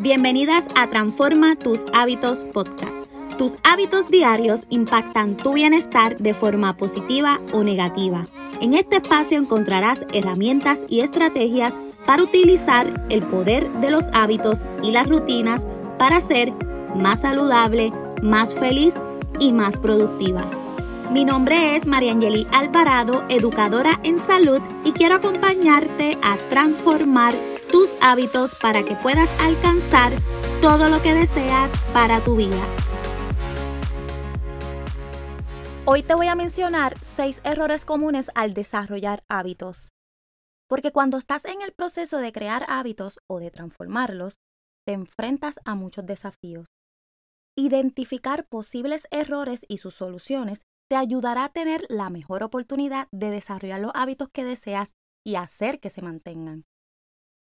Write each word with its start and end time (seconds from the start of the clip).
Bienvenidas 0.00 0.64
a 0.76 0.86
Transforma 0.86 1.56
tus 1.56 1.80
hábitos 1.92 2.44
podcast. 2.44 2.94
Tus 3.36 3.54
hábitos 3.64 4.08
diarios 4.08 4.64
impactan 4.70 5.36
tu 5.36 5.54
bienestar 5.54 6.16
de 6.18 6.34
forma 6.34 6.76
positiva 6.76 7.40
o 7.52 7.64
negativa. 7.64 8.28
En 8.60 8.74
este 8.74 8.98
espacio 8.98 9.38
encontrarás 9.38 10.06
herramientas 10.12 10.82
y 10.88 11.00
estrategias 11.00 11.74
para 12.06 12.22
utilizar 12.22 13.06
el 13.08 13.24
poder 13.24 13.68
de 13.80 13.90
los 13.90 14.04
hábitos 14.12 14.60
y 14.84 14.92
las 14.92 15.08
rutinas 15.08 15.66
para 15.98 16.20
ser 16.20 16.52
más 16.94 17.22
saludable, 17.22 17.92
más 18.22 18.54
feliz 18.54 18.94
y 19.40 19.50
más 19.50 19.80
productiva. 19.80 20.48
Mi 21.10 21.24
nombre 21.24 21.74
es 21.74 21.86
Mariangeli 21.86 22.46
Alvarado, 22.52 23.24
educadora 23.28 23.98
en 24.04 24.20
salud 24.20 24.60
y 24.84 24.92
quiero 24.92 25.16
acompañarte 25.16 26.16
a 26.22 26.36
transformar 26.50 27.34
tus 27.70 27.90
hábitos 28.00 28.54
para 28.60 28.84
que 28.84 28.96
puedas 28.96 29.30
alcanzar 29.40 30.12
todo 30.60 30.88
lo 30.88 31.00
que 31.02 31.14
deseas 31.14 31.70
para 31.92 32.22
tu 32.24 32.36
vida. 32.36 32.62
Hoy 35.84 36.02
te 36.02 36.14
voy 36.14 36.26
a 36.26 36.34
mencionar 36.34 36.94
seis 37.00 37.40
errores 37.44 37.84
comunes 37.84 38.30
al 38.34 38.52
desarrollar 38.52 39.24
hábitos. 39.28 39.88
Porque 40.68 40.92
cuando 40.92 41.16
estás 41.16 41.46
en 41.46 41.62
el 41.62 41.72
proceso 41.72 42.18
de 42.18 42.32
crear 42.32 42.66
hábitos 42.68 43.20
o 43.26 43.38
de 43.40 43.50
transformarlos, 43.50 44.34
te 44.86 44.92
enfrentas 44.92 45.58
a 45.64 45.74
muchos 45.74 46.04
desafíos. 46.04 46.66
Identificar 47.56 48.46
posibles 48.46 49.06
errores 49.10 49.64
y 49.66 49.78
sus 49.78 49.94
soluciones 49.94 50.62
te 50.90 50.96
ayudará 50.96 51.44
a 51.44 51.48
tener 51.52 51.86
la 51.88 52.10
mejor 52.10 52.42
oportunidad 52.42 53.08
de 53.10 53.30
desarrollar 53.30 53.80
los 53.80 53.92
hábitos 53.94 54.28
que 54.32 54.44
deseas 54.44 54.92
y 55.24 55.36
hacer 55.36 55.80
que 55.80 55.90
se 55.90 56.02
mantengan. 56.02 56.64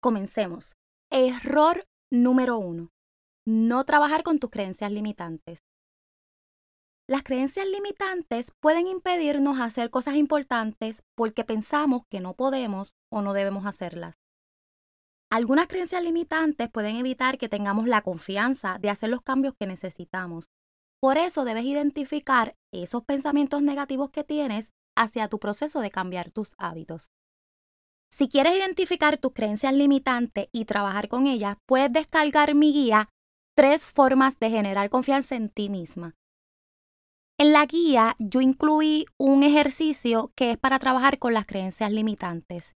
Comencemos. 0.00 0.76
Error 1.10 1.84
número 2.10 2.58
uno. 2.58 2.90
No 3.46 3.84
trabajar 3.84 4.22
con 4.22 4.38
tus 4.38 4.50
creencias 4.50 4.92
limitantes. 4.92 5.60
Las 7.08 7.22
creencias 7.22 7.66
limitantes 7.68 8.50
pueden 8.60 8.88
impedirnos 8.88 9.60
hacer 9.60 9.90
cosas 9.90 10.16
importantes 10.16 11.02
porque 11.16 11.44
pensamos 11.44 12.02
que 12.10 12.20
no 12.20 12.34
podemos 12.34 12.94
o 13.12 13.22
no 13.22 13.32
debemos 13.32 13.64
hacerlas. 13.64 14.16
Algunas 15.30 15.68
creencias 15.68 16.02
limitantes 16.02 16.68
pueden 16.70 16.96
evitar 16.96 17.38
que 17.38 17.48
tengamos 17.48 17.86
la 17.86 18.02
confianza 18.02 18.78
de 18.80 18.90
hacer 18.90 19.08
los 19.10 19.22
cambios 19.22 19.54
que 19.58 19.66
necesitamos. 19.66 20.46
Por 21.00 21.18
eso 21.18 21.44
debes 21.44 21.64
identificar 21.64 22.54
esos 22.72 23.04
pensamientos 23.04 23.62
negativos 23.62 24.10
que 24.10 24.24
tienes 24.24 24.72
hacia 24.96 25.28
tu 25.28 25.38
proceso 25.38 25.80
de 25.80 25.90
cambiar 25.90 26.32
tus 26.32 26.54
hábitos. 26.58 27.10
Si 28.10 28.28
quieres 28.28 28.56
identificar 28.56 29.18
tus 29.18 29.32
creencias 29.32 29.74
limitantes 29.74 30.48
y 30.52 30.64
trabajar 30.64 31.08
con 31.08 31.26
ellas, 31.26 31.56
puedes 31.66 31.92
descargar 31.92 32.54
mi 32.54 32.72
guía 32.72 33.10
Tres 33.58 33.86
formas 33.86 34.38
de 34.38 34.50
generar 34.50 34.90
confianza 34.90 35.34
en 35.34 35.48
ti 35.48 35.70
misma. 35.70 36.14
En 37.38 37.54
la 37.54 37.64
guía 37.64 38.14
yo 38.18 38.42
incluí 38.42 39.06
un 39.16 39.42
ejercicio 39.42 40.30
que 40.36 40.50
es 40.50 40.58
para 40.58 40.78
trabajar 40.78 41.18
con 41.18 41.32
las 41.32 41.46
creencias 41.46 41.90
limitantes. 41.90 42.74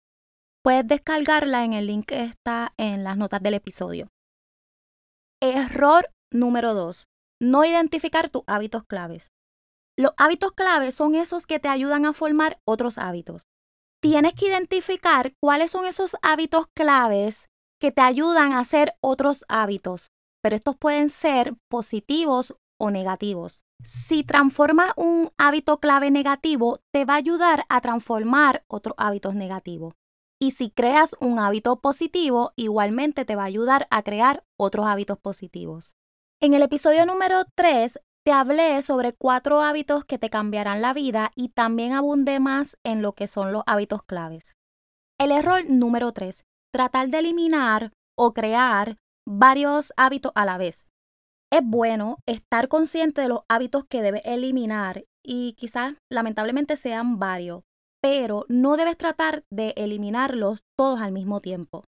Puedes 0.63 0.87
descargarla 0.87 1.65
en 1.65 1.73
el 1.73 1.87
link 1.87 2.05
que 2.05 2.21
está 2.21 2.75
en 2.77 3.03
las 3.03 3.17
notas 3.17 3.41
del 3.41 3.55
episodio. 3.55 4.09
Error 5.41 6.05
número 6.31 6.75
2. 6.75 7.07
No 7.41 7.65
identificar 7.65 8.29
tus 8.29 8.43
hábitos 8.45 8.83
claves. 8.83 9.31
Los 9.97 10.11
hábitos 10.17 10.51
claves 10.51 10.93
son 10.93 11.15
esos 11.15 11.47
que 11.47 11.59
te 11.59 11.69
ayudan 11.69 12.05
a 12.05 12.13
formar 12.13 12.59
otros 12.65 12.99
hábitos 12.99 13.47
tienes 14.01 14.33
que 14.33 14.47
identificar 14.47 15.33
cuáles 15.41 15.71
son 15.71 15.85
esos 15.85 16.15
hábitos 16.21 16.67
claves 16.73 17.49
que 17.79 17.91
te 17.91 18.01
ayudan 18.01 18.53
a 18.53 18.59
hacer 18.59 18.93
otros 19.01 19.45
hábitos, 19.47 20.11
pero 20.41 20.55
estos 20.55 20.75
pueden 20.75 21.09
ser 21.09 21.55
positivos 21.69 22.55
o 22.79 22.91
negativos. 22.91 23.63
Si 23.83 24.23
transformas 24.23 24.93
un 24.95 25.31
hábito 25.37 25.79
clave 25.79 26.09
negativo, 26.09 26.79
te 26.91 27.05
va 27.05 27.13
a 27.13 27.17
ayudar 27.17 27.65
a 27.69 27.81
transformar 27.81 28.63
otros 28.67 28.95
hábitos 28.97 29.35
negativos. 29.35 29.93
Y 30.39 30.51
si 30.51 30.69
creas 30.69 31.15
un 31.19 31.39
hábito 31.39 31.79
positivo, 31.79 32.53
igualmente 32.55 33.25
te 33.25 33.35
va 33.35 33.43
a 33.43 33.47
ayudar 33.47 33.87
a 33.89 34.03
crear 34.03 34.43
otros 34.57 34.85
hábitos 34.85 35.17
positivos. 35.17 35.95
En 36.39 36.53
el 36.53 36.61
episodio 36.61 37.05
número 37.07 37.45
3 37.55 37.99
te 38.27 38.33
hablé 38.33 38.81
sobre 38.81 39.13
cuatro 39.13 39.61
hábitos 39.61 40.03
que 40.03 40.17
te 40.17 40.29
cambiarán 40.29 40.81
la 40.81 40.93
vida 40.93 41.31
y 41.33 41.47
también 41.47 41.93
abundé 41.93 42.41
más 42.41 42.75
en 42.83 43.01
lo 43.01 43.13
que 43.13 43.25
son 43.25 43.53
los 43.53 43.63
hábitos 43.67 44.03
claves. 44.03 44.57
El 45.17 45.31
error 45.31 45.61
número 45.69 46.11
tres, 46.11 46.43
tratar 46.73 47.07
de 47.07 47.19
eliminar 47.19 47.93
o 48.17 48.33
crear 48.33 48.97
varios 49.25 49.93
hábitos 49.95 50.33
a 50.35 50.43
la 50.43 50.57
vez. 50.57 50.89
Es 51.53 51.61
bueno 51.63 52.17
estar 52.25 52.67
consciente 52.67 53.21
de 53.21 53.29
los 53.29 53.43
hábitos 53.47 53.85
que 53.85 54.01
debes 54.01 54.23
eliminar 54.25 55.05
y 55.25 55.53
quizás 55.53 55.93
lamentablemente 56.11 56.75
sean 56.75 57.19
varios, 57.19 57.63
pero 58.03 58.43
no 58.49 58.75
debes 58.75 58.97
tratar 58.97 59.45
de 59.49 59.73
eliminarlos 59.77 60.59
todos 60.77 60.99
al 60.99 61.13
mismo 61.13 61.39
tiempo. 61.39 61.85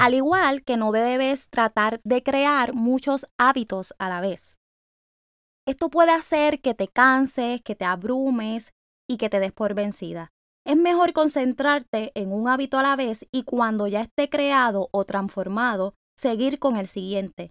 Al 0.00 0.14
igual 0.14 0.64
que 0.64 0.76
no 0.76 0.90
debes 0.90 1.48
tratar 1.48 2.00
de 2.02 2.24
crear 2.24 2.74
muchos 2.74 3.28
hábitos 3.38 3.94
a 4.00 4.08
la 4.08 4.20
vez. 4.20 4.56
Esto 5.66 5.88
puede 5.88 6.12
hacer 6.12 6.60
que 6.60 6.74
te 6.74 6.88
canses, 6.88 7.62
que 7.62 7.74
te 7.74 7.86
abrumes 7.86 8.72
y 9.08 9.16
que 9.16 9.30
te 9.30 9.40
des 9.40 9.52
por 9.52 9.74
vencida. 9.74 10.30
Es 10.66 10.76
mejor 10.76 11.12
concentrarte 11.12 12.12
en 12.14 12.32
un 12.32 12.48
hábito 12.48 12.78
a 12.78 12.82
la 12.82 12.96
vez 12.96 13.26
y 13.32 13.44
cuando 13.44 13.86
ya 13.86 14.02
esté 14.02 14.28
creado 14.28 14.88
o 14.92 15.04
transformado, 15.04 15.94
seguir 16.18 16.58
con 16.58 16.76
el 16.76 16.86
siguiente. 16.86 17.50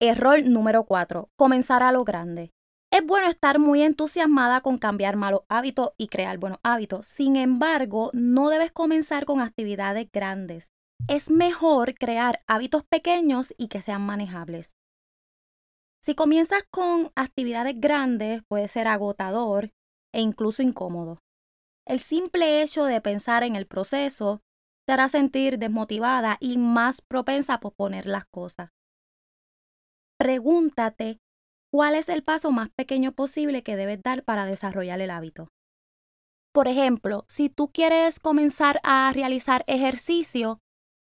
Error 0.00 0.42
número 0.44 0.84
4. 0.84 1.28
Comenzar 1.36 1.82
a 1.82 1.92
lo 1.92 2.04
grande. 2.04 2.50
Es 2.92 3.04
bueno 3.04 3.28
estar 3.28 3.58
muy 3.58 3.82
entusiasmada 3.82 4.60
con 4.60 4.78
cambiar 4.78 5.16
malos 5.16 5.42
hábitos 5.48 5.90
y 5.96 6.08
crear 6.08 6.38
buenos 6.38 6.60
hábitos. 6.62 7.06
Sin 7.06 7.36
embargo, 7.36 8.10
no 8.12 8.48
debes 8.48 8.72
comenzar 8.72 9.24
con 9.24 9.40
actividades 9.40 10.08
grandes. 10.12 10.70
Es 11.08 11.30
mejor 11.30 11.94
crear 11.94 12.42
hábitos 12.46 12.84
pequeños 12.84 13.54
y 13.56 13.68
que 13.68 13.82
sean 13.82 14.02
manejables. 14.02 14.75
Si 16.06 16.14
comienzas 16.14 16.62
con 16.70 17.10
actividades 17.16 17.80
grandes, 17.80 18.44
puede 18.46 18.68
ser 18.68 18.86
agotador 18.86 19.72
e 20.14 20.20
incluso 20.20 20.62
incómodo. 20.62 21.18
El 21.84 21.98
simple 21.98 22.62
hecho 22.62 22.84
de 22.84 23.00
pensar 23.00 23.42
en 23.42 23.56
el 23.56 23.66
proceso 23.66 24.40
te 24.86 24.92
hará 24.92 25.08
sentir 25.08 25.58
desmotivada 25.58 26.36
y 26.38 26.58
más 26.58 27.02
propensa 27.02 27.54
a 27.54 27.58
posponer 27.58 28.06
las 28.06 28.24
cosas. 28.26 28.70
Pregúntate 30.16 31.18
cuál 31.72 31.96
es 31.96 32.08
el 32.08 32.22
paso 32.22 32.52
más 32.52 32.68
pequeño 32.70 33.10
posible 33.10 33.64
que 33.64 33.74
debes 33.74 34.00
dar 34.00 34.22
para 34.22 34.46
desarrollar 34.46 35.00
el 35.00 35.10
hábito. 35.10 35.48
Por 36.52 36.68
ejemplo, 36.68 37.24
si 37.26 37.50
tú 37.50 37.72
quieres 37.72 38.20
comenzar 38.20 38.78
a 38.84 39.10
realizar 39.12 39.64
ejercicio, 39.66 40.60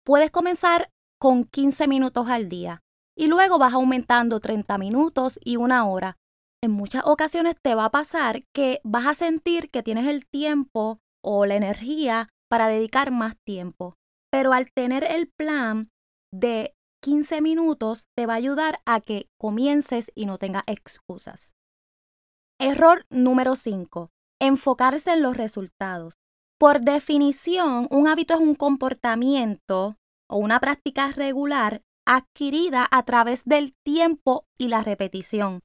puedes 0.05 0.31
comenzar 0.31 0.91
con 1.19 1.45
15 1.45 1.89
minutos 1.89 2.29
al 2.29 2.51
día 2.51 2.83
y 3.17 3.27
luego 3.27 3.59
vas 3.59 3.75
aumentando 3.75 4.41
30 4.41 4.79
minutos 4.79 5.39
y 5.45 5.57
una 5.57 5.87
hora. 5.87 6.17
En 6.63 6.71
muchas 6.71 7.03
ocasiones 7.07 7.57
te 7.63 7.75
va 7.75 7.87
a 7.87 7.91
pasar 7.91 8.45
que 8.55 8.81
vas 8.85 9.07
a 9.07 9.15
sentir 9.15 9.71
que 9.71 9.83
tienes 9.83 10.07
el 10.07 10.27
tiempo 10.27 11.01
o 11.23 11.47
la 11.47 11.57
energía 11.57 12.29
para 12.51 12.69
dedicar 12.69 13.11
más 13.11 13.37
tiempo. 13.45 13.95
Pero 14.31 14.53
al 14.53 14.71
tener 14.73 15.05
el 15.05 15.29
plan 15.29 15.91
de 16.33 16.75
15 17.03 17.41
minutos 17.41 18.07
te 18.17 18.27
va 18.27 18.35
a 18.35 18.37
ayudar 18.37 18.81
a 18.85 19.01
que 19.01 19.29
comiences 19.39 20.13
y 20.15 20.27
no 20.27 20.37
tengas 20.37 20.65
excusas. 20.67 21.55
Error 22.61 23.07
número 23.09 23.57
5. 23.57 24.11
Enfocarse 24.39 25.13
en 25.13 25.23
los 25.23 25.37
resultados. 25.37 26.15
Por 26.59 26.83
definición, 26.83 27.89
un 27.91 28.07
hábito 28.07 28.35
es 28.35 28.41
un 28.41 28.55
comportamiento 28.55 29.97
o 30.29 30.37
una 30.37 30.61
práctica 30.61 31.11
regular 31.13 31.81
adquirida 32.07 32.87
a 32.91 33.05
través 33.05 33.45
del 33.45 33.75
tiempo 33.85 34.47
y 34.59 34.69
la 34.69 34.83
repetición, 34.83 35.61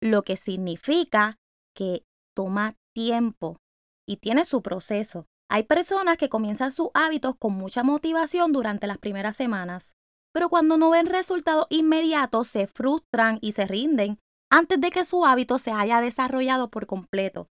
lo 0.00 0.22
que 0.22 0.36
significa 0.36 1.38
que 1.74 2.04
toma 2.34 2.74
tiempo 2.94 3.58
y 4.06 4.16
tiene 4.16 4.44
su 4.44 4.62
proceso. 4.62 5.26
Hay 5.50 5.64
personas 5.64 6.16
que 6.16 6.28
comienzan 6.28 6.72
sus 6.72 6.88
hábitos 6.94 7.36
con 7.38 7.52
mucha 7.52 7.82
motivación 7.82 8.52
durante 8.52 8.86
las 8.86 8.98
primeras 8.98 9.36
semanas, 9.36 9.94
pero 10.32 10.48
cuando 10.48 10.78
no 10.78 10.90
ven 10.90 11.06
resultados 11.06 11.66
inmediatos 11.68 12.48
se 12.48 12.66
frustran 12.66 13.38
y 13.42 13.52
se 13.52 13.66
rinden 13.66 14.18
antes 14.50 14.80
de 14.80 14.90
que 14.90 15.04
su 15.04 15.24
hábito 15.24 15.58
se 15.58 15.70
haya 15.70 16.00
desarrollado 16.00 16.70
por 16.70 16.86
completo. 16.86 17.48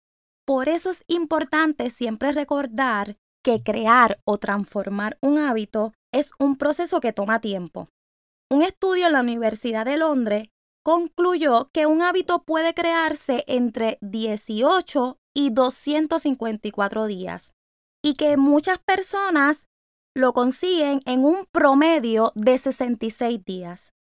Por 0.47 0.69
eso 0.69 0.91
es 0.91 1.05
importante 1.07 1.91
siempre 1.91 2.33
recordar 2.33 3.17
que 3.45 3.63
crear 3.63 4.21
o 4.25 4.39
transformar 4.39 5.19
un 5.21 5.39
hábito 5.39 5.93
es 6.13 6.31
un 6.39 6.57
proceso 6.57 7.01
que 7.01 7.13
toma 7.13 7.41
tiempo. 7.41 7.89
Un 8.53 8.63
estudio 8.63 9.07
en 9.07 9.13
la 9.13 9.21
Universidad 9.21 9.85
de 9.85 9.97
Londres 9.97 10.49
concluyó 10.85 11.71
que 11.73 11.87
un 11.87 12.03
hábito 12.03 12.43
puede 12.43 12.75
crearse 12.75 13.45
entre 13.47 13.97
18 14.01 15.19
y 15.37 15.51
254 15.51 17.07
días 17.07 17.55
y 18.03 18.15
que 18.15 18.37
muchas 18.37 18.79
personas 18.81 19.67
lo 20.17 20.33
consiguen 20.33 21.01
en 21.05 21.25
un 21.25 21.47
promedio 21.53 22.33
de 22.35 22.59
66 22.59 23.45
días. 23.45 23.93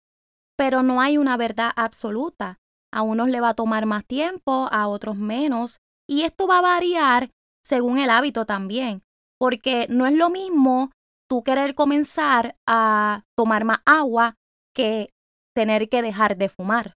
Pero 0.56 0.82
no 0.82 1.00
hay 1.00 1.16
una 1.16 1.36
verdad 1.36 1.70
absoluta. 1.76 2.58
A 2.92 3.02
unos 3.02 3.28
le 3.28 3.40
va 3.40 3.50
a 3.50 3.54
tomar 3.54 3.86
más 3.86 4.04
tiempo, 4.04 4.68
a 4.72 4.88
otros 4.88 5.16
menos, 5.16 5.78
y 6.08 6.22
esto 6.22 6.48
va 6.48 6.58
a 6.58 6.62
variar 6.62 7.30
según 7.64 7.98
el 7.98 8.10
hábito 8.10 8.46
también, 8.46 9.04
porque 9.38 9.86
no 9.88 10.06
es 10.06 10.14
lo 10.14 10.28
mismo 10.28 10.90
tú 11.28 11.44
querer 11.44 11.76
comenzar 11.76 12.56
a 12.66 13.22
tomar 13.36 13.64
más 13.64 13.78
agua 13.86 14.34
que 14.74 15.10
tener 15.54 15.88
que 15.88 16.02
dejar 16.02 16.36
de 16.36 16.48
fumar. 16.48 16.94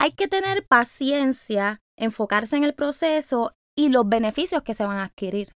Hay 0.00 0.12
que 0.12 0.28
tener 0.28 0.66
paciencia, 0.66 1.80
enfocarse 1.96 2.56
en 2.56 2.64
el 2.64 2.74
proceso 2.74 3.52
y 3.76 3.88
los 3.88 4.08
beneficios 4.08 4.62
que 4.62 4.74
se 4.74 4.84
van 4.84 4.98
a 4.98 5.04
adquirir. 5.04 5.52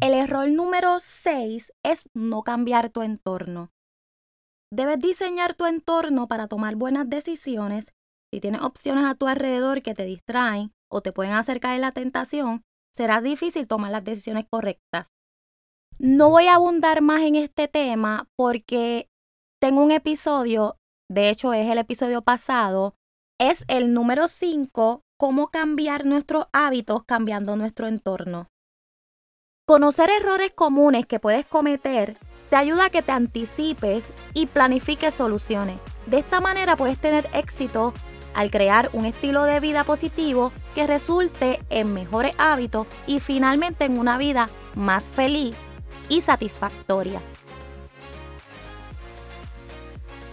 El 0.00 0.14
error 0.14 0.48
número 0.50 0.98
6 1.00 1.72
es 1.82 2.08
no 2.14 2.42
cambiar 2.42 2.90
tu 2.90 3.02
entorno. 3.02 3.70
Debes 4.70 5.00
diseñar 5.00 5.54
tu 5.54 5.64
entorno 5.66 6.28
para 6.28 6.48
tomar 6.48 6.76
buenas 6.76 7.08
decisiones. 7.08 7.92
Si 8.32 8.40
tienes 8.40 8.62
opciones 8.62 9.04
a 9.04 9.14
tu 9.14 9.26
alrededor 9.26 9.82
que 9.82 9.94
te 9.94 10.04
distraen 10.04 10.72
o 10.90 11.00
te 11.00 11.12
pueden 11.12 11.32
acercar 11.32 11.72
a 11.72 11.78
la 11.78 11.92
tentación, 11.92 12.62
será 12.94 13.20
difícil 13.20 13.66
tomar 13.66 13.90
las 13.90 14.04
decisiones 14.04 14.44
correctas. 14.50 15.08
No 15.98 16.30
voy 16.30 16.46
a 16.48 16.56
abundar 16.56 17.00
más 17.00 17.22
en 17.22 17.36
este 17.36 17.68
tema 17.68 18.28
porque 18.36 19.08
tengo 19.60 19.82
un 19.82 19.90
episodio, 19.90 20.76
de 21.08 21.30
hecho 21.30 21.52
es 21.54 21.68
el 21.70 21.78
episodio 21.78 22.22
pasado, 22.22 22.94
es 23.38 23.64
el 23.68 23.92
número 23.94 24.28
5, 24.28 25.02
cómo 25.18 25.48
cambiar 25.48 26.04
nuestros 26.04 26.46
hábitos 26.52 27.04
cambiando 27.04 27.56
nuestro 27.56 27.86
entorno. 27.86 28.48
Conocer 29.66 30.10
errores 30.10 30.52
comunes 30.54 31.06
que 31.06 31.18
puedes 31.18 31.46
cometer 31.46 32.16
te 32.50 32.56
ayuda 32.56 32.86
a 32.86 32.90
que 32.90 33.02
te 33.02 33.12
anticipes 33.12 34.12
y 34.34 34.46
planifiques 34.46 35.14
soluciones. 35.14 35.78
De 36.06 36.18
esta 36.18 36.40
manera 36.40 36.76
puedes 36.76 36.98
tener 36.98 37.28
éxito 37.32 37.92
al 38.34 38.50
crear 38.50 38.90
un 38.92 39.06
estilo 39.06 39.44
de 39.44 39.58
vida 39.58 39.82
positivo 39.82 40.52
que 40.74 40.86
resulte 40.86 41.60
en 41.70 41.94
mejores 41.94 42.34
hábitos 42.38 42.86
y 43.06 43.18
finalmente 43.20 43.86
en 43.86 43.98
una 43.98 44.18
vida 44.18 44.48
más 44.74 45.04
feliz 45.04 45.56
y 46.08 46.20
satisfactoria. 46.20 47.20